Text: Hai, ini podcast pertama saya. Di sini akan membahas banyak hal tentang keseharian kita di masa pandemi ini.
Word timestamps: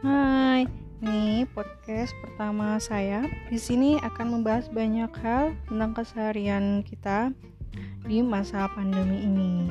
Hai, 0.00 0.64
ini 1.04 1.44
podcast 1.52 2.16
pertama 2.24 2.80
saya. 2.80 3.20
Di 3.52 3.60
sini 3.60 4.00
akan 4.00 4.40
membahas 4.40 4.72
banyak 4.72 5.12
hal 5.20 5.52
tentang 5.68 5.92
keseharian 5.92 6.80
kita 6.80 7.36
di 8.08 8.24
masa 8.24 8.64
pandemi 8.72 9.20
ini. 9.28 9.68